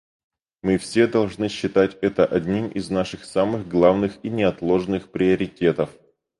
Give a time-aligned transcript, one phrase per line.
[0.63, 5.95] Мы все должны считать это одним из наших самых главных и неотложных приоритетов.